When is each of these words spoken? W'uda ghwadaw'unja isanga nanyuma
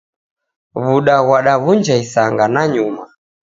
W'uda 0.83 1.15
ghwadaw'unja 1.25 1.95
isanga 2.03 2.43
nanyuma 2.53 3.03